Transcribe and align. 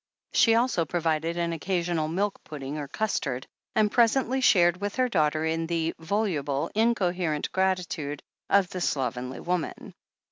She 0.33 0.55
also 0.55 0.83
provided 0.83 1.37
an 1.37 1.51
occa 1.51 1.81
sional 1.81 2.11
milk 2.11 2.43
pudding 2.43 2.79
or 2.79 2.87
custard, 2.87 3.45
and 3.75 3.91
presently 3.91 4.41
shared 4.41 4.81
with 4.81 4.95
her 4.95 5.07
daughter 5.07 5.45
in 5.45 5.67
the 5.67 5.93
voluble, 5.99 6.71
incoherent 6.73 7.51
gratitude 7.51 8.23
of 8.49 8.67
the 8.71 8.81
slovenly 8.81 9.39
woman. 9.41 9.93